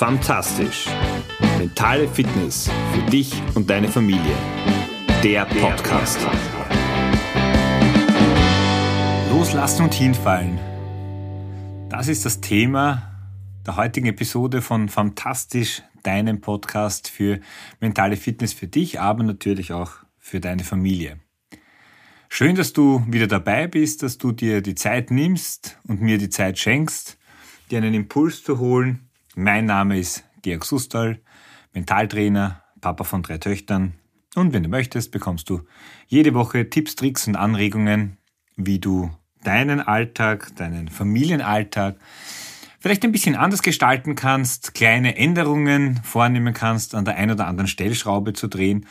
[0.00, 0.86] Fantastisch.
[1.58, 4.34] Mentale Fitness für dich und deine Familie.
[5.22, 6.18] Der Podcast.
[9.28, 10.58] Loslassen und hinfallen.
[11.90, 13.12] Das ist das Thema
[13.66, 17.38] der heutigen Episode von Fantastisch, deinem Podcast für
[17.78, 21.20] mentale Fitness für dich, aber natürlich auch für deine Familie.
[22.30, 26.30] Schön, dass du wieder dabei bist, dass du dir die Zeit nimmst und mir die
[26.30, 27.18] Zeit schenkst,
[27.70, 29.09] dir einen Impuls zu holen.
[29.36, 31.20] Mein Name ist Georg Sustal,
[31.72, 33.94] Mentaltrainer, Papa von drei Töchtern.
[34.34, 35.62] Und wenn du möchtest, bekommst du
[36.06, 38.16] jede Woche Tipps, Tricks und Anregungen,
[38.56, 39.10] wie du
[39.42, 41.96] deinen Alltag, deinen Familienalltag
[42.78, 47.68] vielleicht ein bisschen anders gestalten kannst, kleine Änderungen vornehmen kannst, an der einen oder anderen
[47.68, 48.86] Stellschraube zu drehen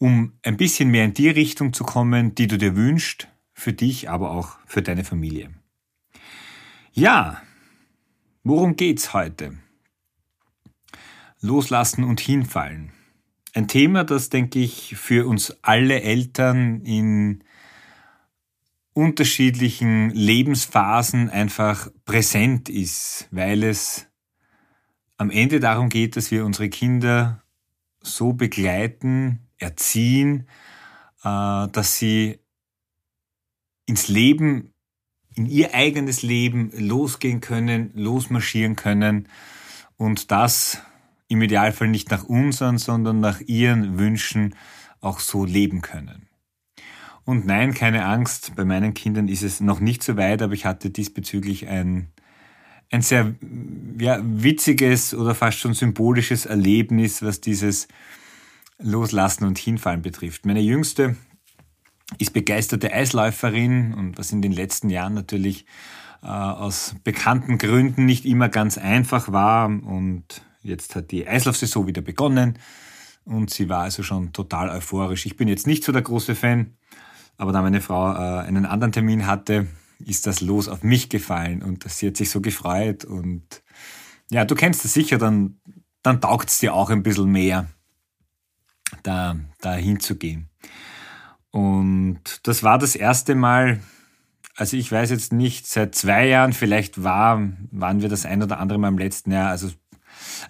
[0.00, 4.08] um ein bisschen mehr in die Richtung zu kommen, die du dir wünschst, für dich,
[4.08, 5.50] aber auch für deine Familie.
[6.92, 7.42] Ja,
[8.42, 9.58] worum geht's heute?
[11.40, 12.92] Loslassen und hinfallen.
[13.54, 17.42] Ein Thema, das, denke ich, für uns alle Eltern in
[18.92, 24.06] unterschiedlichen Lebensphasen einfach präsent ist, weil es
[25.16, 27.42] am Ende darum geht, dass wir unsere Kinder
[28.02, 30.46] so begleiten, erziehen,
[31.22, 32.38] äh, dass sie
[33.86, 34.72] ins Leben,
[35.34, 39.28] in ihr eigenes Leben losgehen können, losmarschieren können
[39.96, 40.82] und das
[41.30, 44.54] im Idealfall nicht nach unseren, sondern nach ihren Wünschen
[45.00, 46.28] auch so leben können.
[47.24, 50.66] Und nein, keine Angst, bei meinen Kindern ist es noch nicht so weit, aber ich
[50.66, 52.08] hatte diesbezüglich ein,
[52.90, 53.34] ein sehr
[53.98, 57.86] ja, witziges oder fast schon symbolisches Erlebnis, was dieses
[58.78, 60.46] Loslassen und Hinfallen betrifft.
[60.46, 61.16] Meine Jüngste
[62.18, 65.64] ist begeisterte Eisläuferin und was in den letzten Jahren natürlich
[66.24, 69.66] äh, aus bekannten Gründen nicht immer ganz einfach war.
[69.66, 72.58] Und jetzt hat die Eislaufsaison wieder begonnen
[73.24, 75.26] und sie war also schon total euphorisch.
[75.26, 76.76] Ich bin jetzt nicht so der große Fan,
[77.36, 79.66] aber da meine Frau äh, einen anderen Termin hatte,
[79.98, 83.62] ist das Los auf mich gefallen und sie hat sich so gefreut und
[84.30, 85.60] ja, du kennst es sicher, dann,
[86.02, 87.66] dann taugt es dir auch ein bisschen mehr
[89.02, 90.48] da, da hinzugehen.
[91.50, 93.80] Und das war das erste Mal,
[94.56, 98.60] also ich weiß jetzt nicht, seit zwei Jahren, vielleicht war, waren wir das ein oder
[98.60, 99.70] andere Mal im letzten Jahr, also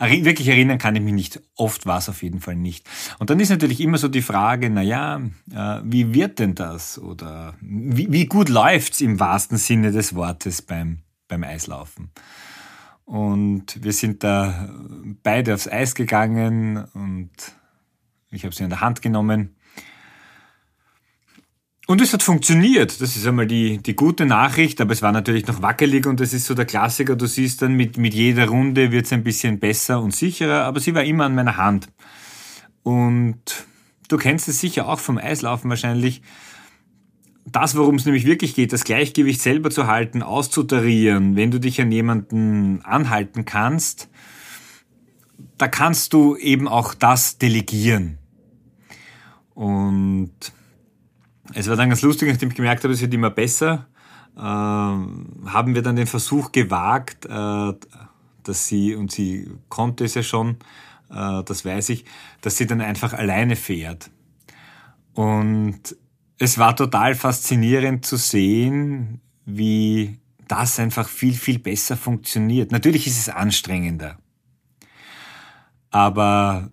[0.00, 2.88] wirklich erinnern kann ich mich nicht, oft war es auf jeden Fall nicht.
[3.18, 5.20] Und dann ist natürlich immer so die Frage, naja,
[5.52, 6.98] äh, wie wird denn das?
[6.98, 10.98] Oder wie, wie gut läuft's im wahrsten Sinne des Wortes beim,
[11.28, 12.10] beim Eislaufen?
[13.04, 14.68] Und wir sind da
[15.24, 17.30] beide aufs Eis gegangen und
[18.30, 19.56] ich habe sie in der Hand genommen.
[21.90, 23.00] Und es hat funktioniert.
[23.00, 26.32] Das ist einmal die, die gute Nachricht, aber es war natürlich noch wackelig und das
[26.32, 27.16] ist so der Klassiker.
[27.16, 30.78] Du siehst dann, mit, mit jeder Runde wird es ein bisschen besser und sicherer, aber
[30.78, 31.88] sie war immer an meiner Hand.
[32.84, 33.40] Und
[34.06, 36.22] du kennst es sicher auch vom Eislaufen wahrscheinlich.
[37.44, 41.80] Das, worum es nämlich wirklich geht, das Gleichgewicht selber zu halten, auszutarieren, wenn du dich
[41.80, 44.08] an jemanden anhalten kannst,
[45.58, 48.18] da kannst du eben auch das delegieren.
[49.54, 50.52] Und
[51.54, 53.86] es war dann ganz lustig, nachdem ich gemerkt habe, es wird immer besser,
[54.36, 57.72] äh, haben wir dann den Versuch gewagt, äh,
[58.42, 60.56] dass sie, und sie konnte es ja schon,
[61.10, 62.04] äh, das weiß ich,
[62.40, 64.10] dass sie dann einfach alleine fährt.
[65.14, 65.96] Und
[66.38, 70.18] es war total faszinierend zu sehen, wie
[70.48, 72.72] das einfach viel, viel besser funktioniert.
[72.72, 74.18] Natürlich ist es anstrengender.
[75.90, 76.70] Aber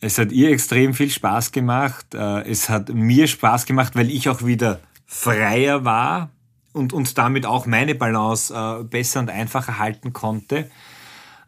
[0.00, 2.14] es hat ihr extrem viel Spaß gemacht.
[2.14, 6.30] Äh, es hat mir Spaß gemacht, weil ich auch wieder freier war
[6.72, 10.70] und, und damit auch meine Balance äh, besser und einfacher halten konnte.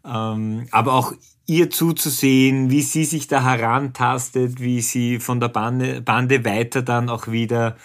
[0.04, 1.12] Ähm, aber auch
[1.46, 7.08] ihr zuzusehen, wie sie sich da herantastet, wie sie von der Bande, Bande weiter dann
[7.08, 7.76] auch wieder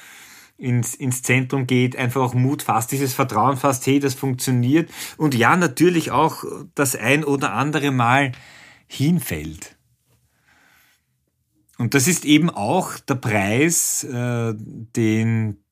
[0.58, 4.90] ins, ins Zentrum geht, einfach auch Mut fasst, dieses Vertrauen fasst, hey, das funktioniert.
[5.18, 6.44] Und ja, natürlich auch
[6.76, 8.32] das ein oder andere Mal
[8.88, 9.77] hinfällt.
[11.78, 15.64] Und das ist eben auch der Preis, äh, den,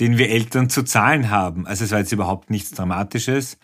[0.00, 1.66] den wir Eltern zu zahlen haben.
[1.66, 3.58] Also es war jetzt überhaupt nichts Dramatisches.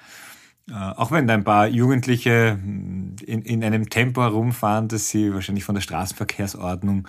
[0.68, 5.64] Äh, auch wenn da ein paar Jugendliche in, in einem Tempo herumfahren, dass sie wahrscheinlich
[5.64, 7.08] von der Straßenverkehrsordnung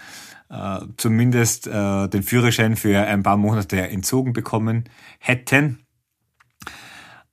[0.50, 4.86] äh, zumindest äh, den Führerschein für ein paar Monate entzogen bekommen
[5.20, 5.86] hätten.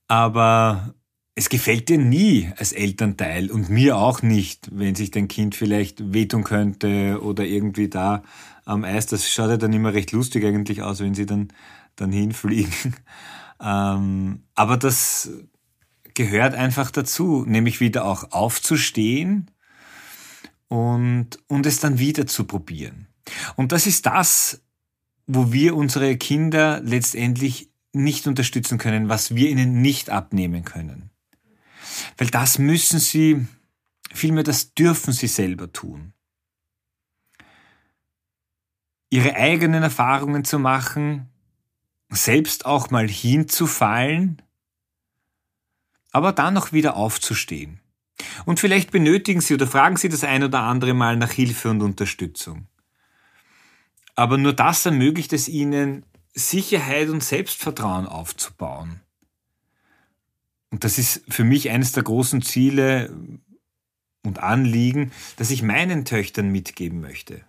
[0.07, 0.95] Aber
[1.39, 6.13] es gefällt dir nie als Elternteil und mir auch nicht, wenn sich dein Kind vielleicht
[6.13, 8.25] wehtun könnte oder irgendwie da
[8.65, 9.07] am Eis.
[9.07, 11.49] Das schaut ja dann immer recht lustig eigentlich aus, wenn sie dann,
[11.97, 12.95] dann hinfliegen.
[13.61, 15.33] Ähm, aber das
[16.15, 19.51] gehört einfach dazu, nämlich wieder auch aufzustehen
[20.69, 23.09] und, und es dann wieder zu probieren.
[23.57, 24.63] Und das ist das,
[25.27, 31.11] wo wir unsere Kinder letztendlich nicht unterstützen können, was wir ihnen nicht abnehmen können.
[32.17, 33.47] Weil das müssen sie,
[34.13, 36.13] vielmehr das dürfen sie selber tun.
[39.11, 41.29] Ihre eigenen Erfahrungen zu machen,
[42.11, 44.43] selbst auch mal hinzufallen,
[46.13, 47.81] aber dann noch wieder aufzustehen.
[48.45, 51.83] Und vielleicht benötigen Sie oder fragen Sie das ein oder andere Mal nach Hilfe und
[51.83, 52.67] Unterstützung.
[54.15, 56.05] Aber nur das ermöglicht es Ihnen,
[56.35, 59.01] Sicherheit und Selbstvertrauen aufzubauen.
[60.79, 63.13] Und das ist für mich eines der großen Ziele
[64.23, 67.41] und Anliegen, das ich meinen Töchtern mitgeben möchte.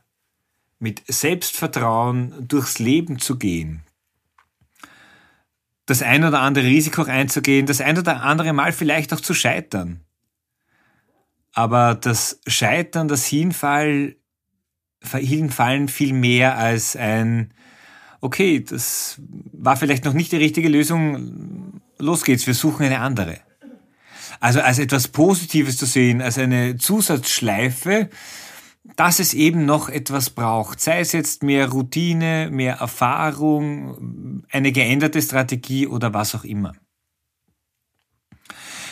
[0.80, 3.84] Mit Selbstvertrauen durchs Leben zu gehen.
[5.86, 10.00] Das ein oder andere Risiko einzugehen, das ein oder andere Mal vielleicht auch zu scheitern.
[11.54, 14.16] Aber das Scheitern, das Hinfall,
[15.14, 17.54] Hinfallen viel mehr als ein,
[18.22, 19.22] okay, das
[19.54, 21.69] war vielleicht noch nicht die richtige Lösung,
[22.00, 23.40] los geht's, wir suchen eine andere.
[24.40, 28.10] Also als etwas Positives zu sehen, als eine Zusatzschleife,
[28.96, 30.80] dass es eben noch etwas braucht.
[30.80, 36.74] Sei es jetzt mehr Routine, mehr Erfahrung, eine geänderte Strategie oder was auch immer.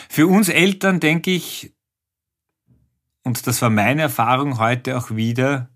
[0.08, 1.74] Für uns Eltern denke ich,
[3.22, 5.70] und das war meine Erfahrung heute auch wieder,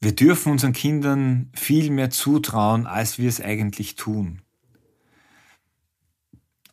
[0.00, 4.42] wir dürfen unseren Kindern viel mehr zutrauen, als wir es eigentlich tun.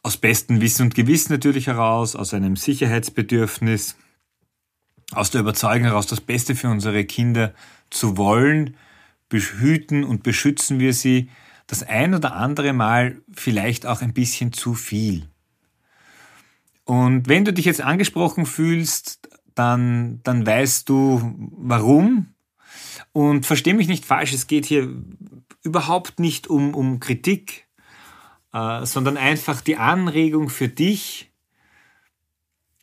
[0.04, 3.96] Aus bestem Wissen und Gewissen natürlich heraus, aus einem Sicherheitsbedürfnis,
[5.12, 7.54] aus der Überzeugung heraus, das Beste für unsere Kinder
[7.90, 8.76] zu wollen,
[9.30, 11.30] behüten und beschützen wir sie
[11.68, 15.28] das ein oder andere Mal vielleicht auch ein bisschen zu viel.
[16.86, 22.28] Und wenn du dich jetzt angesprochen fühlst, dann, dann weißt du warum.
[23.12, 24.90] Und versteh mich nicht falsch, es geht hier
[25.64, 27.63] überhaupt nicht um, um Kritik,
[28.54, 31.32] äh, sondern einfach die Anregung für dich,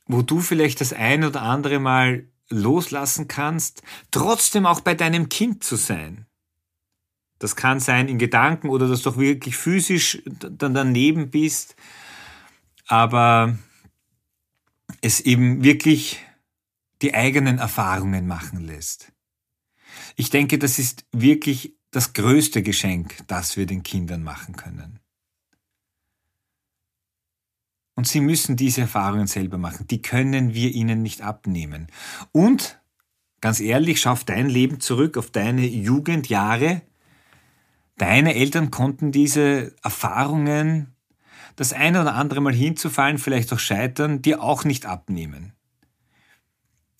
[0.06, 5.62] wo du vielleicht das ein oder andere Mal loslassen kannst, trotzdem auch bei deinem Kind
[5.62, 6.26] zu sein.
[7.38, 11.76] Das kann sein in Gedanken oder dass du auch wirklich physisch dann daneben bist,
[12.86, 13.56] aber
[15.00, 16.20] es eben wirklich
[17.00, 19.12] die eigenen Erfahrungen machen lässt.
[20.16, 24.99] Ich denke, das ist wirklich das größte Geschenk, das wir den Kindern machen können.
[28.00, 29.86] Und sie müssen diese Erfahrungen selber machen.
[29.88, 31.88] Die können wir ihnen nicht abnehmen.
[32.32, 32.80] Und,
[33.42, 36.80] ganz ehrlich, schau auf dein Leben zurück, auf deine Jugendjahre.
[37.98, 40.94] Deine Eltern konnten diese Erfahrungen,
[41.56, 45.52] das eine oder andere Mal hinzufallen, vielleicht auch scheitern, dir auch nicht abnehmen.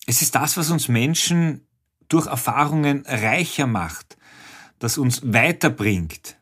[0.05, 1.65] Es ist das, was uns Menschen
[2.09, 4.19] durch Erfahrungen reicher macht,
[4.77, 6.37] das uns weiterbringt.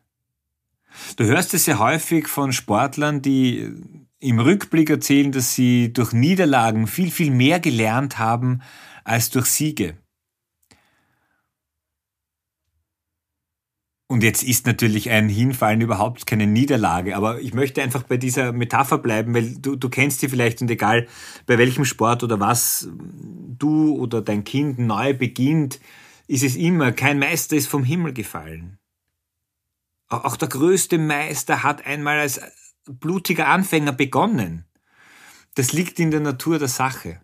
[1.16, 6.86] Du hörst es sehr häufig von Sportlern, die im Rückblick erzählen, dass sie durch Niederlagen
[6.86, 8.60] viel, viel mehr gelernt haben
[9.02, 9.96] als durch Siege.
[14.10, 18.52] Und jetzt ist natürlich ein Hinfallen überhaupt keine Niederlage, aber ich möchte einfach bei dieser
[18.52, 21.06] Metapher bleiben, weil du, du kennst sie vielleicht und egal
[21.46, 25.80] bei welchem Sport oder was du oder dein Kind neu beginnt,
[26.26, 28.78] ist es immer, kein Meister ist vom Himmel gefallen.
[30.08, 32.40] Auch der größte Meister hat einmal als
[32.86, 34.64] blutiger Anfänger begonnen.
[35.54, 37.20] Das liegt in der Natur der Sache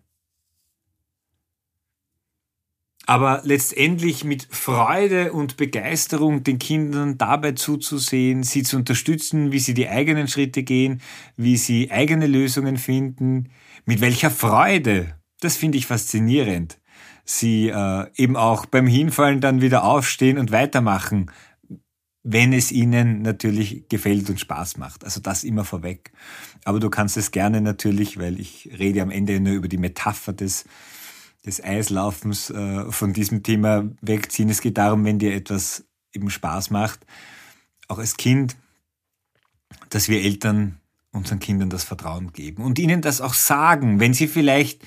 [3.07, 9.73] aber letztendlich mit Freude und Begeisterung den Kindern dabei zuzusehen, sie zu unterstützen, wie sie
[9.73, 11.01] die eigenen Schritte gehen,
[11.37, 13.49] wie sie eigene Lösungen finden,
[13.85, 16.79] mit welcher Freude, das finde ich faszinierend,
[17.23, 21.31] sie äh, eben auch beim Hinfallen dann wieder aufstehen und weitermachen,
[22.29, 25.05] wenn es ihnen natürlich gefällt und Spaß macht.
[25.05, 26.11] Also das immer vorweg.
[26.65, 30.33] Aber du kannst es gerne natürlich, weil ich rede am Ende nur über die Metapher
[30.33, 30.65] des
[31.45, 34.49] des Eislaufens äh, von diesem Thema wegziehen.
[34.49, 36.99] Es geht darum, wenn dir etwas eben Spaß macht,
[37.87, 38.57] auch als Kind,
[39.89, 40.79] dass wir Eltern
[41.11, 44.85] unseren Kindern das Vertrauen geben und ihnen das auch sagen, wenn sie vielleicht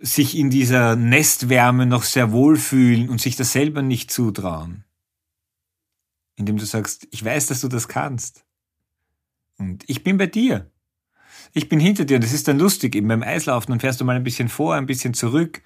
[0.00, 4.84] sich in dieser Nestwärme noch sehr wohl fühlen und sich das selber nicht zutrauen.
[6.38, 8.46] Indem du sagst, ich weiß, dass du das kannst.
[9.58, 10.70] Und ich bin bei dir
[11.52, 14.04] ich bin hinter dir und das ist dann lustig, eben beim Eislaufen, dann fährst du
[14.04, 15.62] mal ein bisschen vor, ein bisschen zurück,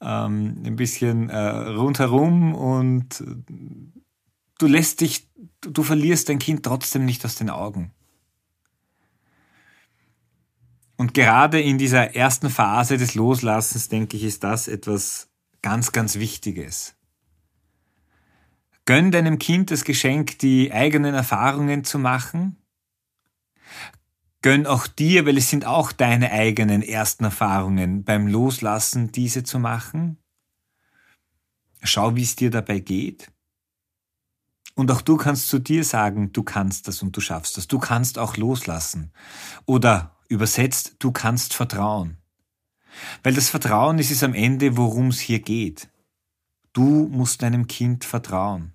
[0.00, 3.24] ähm, ein bisschen äh, rundherum und
[4.58, 5.28] du lässt dich,
[5.60, 7.92] du verlierst dein Kind trotzdem nicht aus den Augen.
[10.96, 15.28] Und gerade in dieser ersten Phase des Loslassens, denke ich, ist das etwas
[15.60, 16.94] ganz, ganz Wichtiges.
[18.86, 22.56] Gönn deinem Kind das Geschenk, die eigenen Erfahrungen zu machen.
[24.42, 29.58] Gönn auch dir, weil es sind auch deine eigenen ersten Erfahrungen, beim Loslassen diese zu
[29.58, 30.18] machen.
[31.82, 33.30] Schau, wie es dir dabei geht.
[34.74, 37.68] Und auch du kannst zu dir sagen, du kannst das und du schaffst das.
[37.68, 39.12] Du kannst auch loslassen.
[39.64, 42.18] Oder übersetzt, du kannst vertrauen.
[43.22, 45.88] Weil das Vertrauen ist es am Ende, worum es hier geht.
[46.74, 48.73] Du musst deinem Kind vertrauen.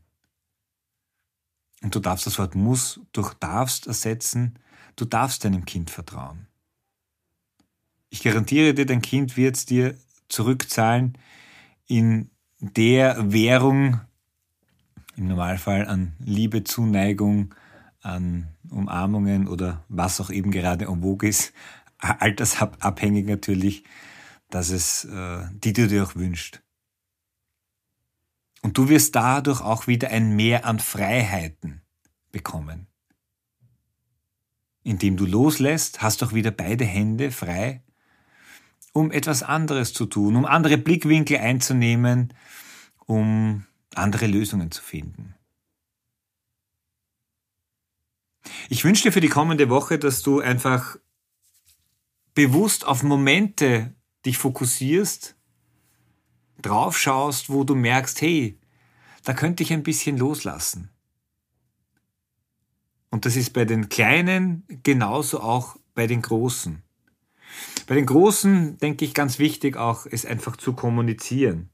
[1.81, 4.59] Und du darfst das Wort muss durch darfst ersetzen.
[4.95, 6.47] Du darfst deinem Kind vertrauen.
[8.09, 9.95] Ich garantiere dir, dein Kind wird es dir
[10.27, 11.17] zurückzahlen
[11.87, 14.01] in der Währung,
[15.15, 17.53] im Normalfall an Liebe, Zuneigung,
[18.01, 21.53] an Umarmungen oder was auch eben gerade en vogue ist,
[21.97, 23.83] altersabhängig natürlich,
[24.49, 26.61] dass es, äh, die du dir auch wünscht.
[28.61, 31.81] Und du wirst dadurch auch wieder ein Mehr an Freiheiten
[32.31, 32.87] bekommen.
[34.83, 37.83] Indem du loslässt, hast du auch wieder beide Hände frei,
[38.93, 42.33] um etwas anderes zu tun, um andere Blickwinkel einzunehmen,
[43.05, 45.35] um andere Lösungen zu finden.
[48.69, 50.97] Ich wünsche dir für die kommende Woche, dass du einfach
[52.33, 53.93] bewusst auf Momente
[54.25, 55.35] dich fokussierst,
[56.61, 58.57] drauf schaust, wo du merkst, hey,
[59.23, 60.89] da könnte ich ein bisschen loslassen.
[63.09, 66.83] Und das ist bei den Kleinen genauso auch bei den Großen.
[67.87, 71.69] Bei den Großen denke ich ganz wichtig auch, es einfach zu kommunizieren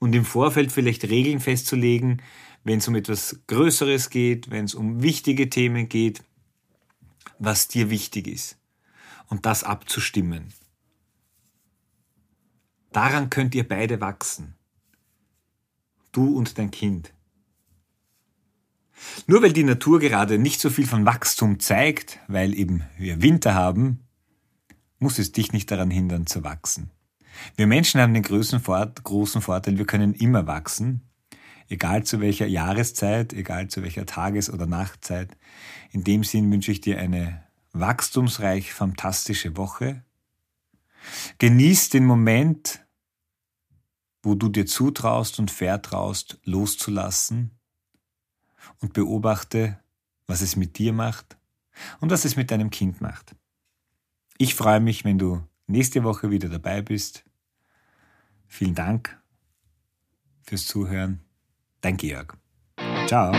[0.00, 2.20] und im Vorfeld vielleicht Regeln festzulegen,
[2.64, 6.24] wenn es um etwas Größeres geht, wenn es um wichtige Themen geht,
[7.38, 8.58] was dir wichtig ist
[9.28, 10.52] und das abzustimmen.
[12.96, 14.54] Daran könnt ihr beide wachsen.
[16.12, 17.12] Du und dein Kind.
[19.26, 23.52] Nur weil die Natur gerade nicht so viel von Wachstum zeigt, weil eben wir Winter
[23.52, 24.06] haben,
[24.98, 26.90] muss es dich nicht daran hindern zu wachsen.
[27.54, 31.02] Wir Menschen haben den großen, Vorteil, wir können immer wachsen,
[31.68, 35.36] egal zu welcher Jahreszeit, egal zu welcher Tages- oder Nachtzeit.
[35.90, 40.02] In dem Sinn wünsche ich dir eine wachstumsreich fantastische Woche.
[41.36, 42.85] Genieß den Moment,
[44.26, 47.52] wo du dir zutraust und vertraust, loszulassen
[48.80, 49.78] und beobachte,
[50.26, 51.38] was es mit dir macht
[52.00, 53.36] und was es mit deinem Kind macht.
[54.36, 57.24] Ich freue mich, wenn du nächste Woche wieder dabei bist.
[58.48, 59.16] Vielen Dank
[60.42, 61.20] fürs Zuhören.
[61.80, 62.36] Dein Georg.
[63.06, 63.32] Ciao.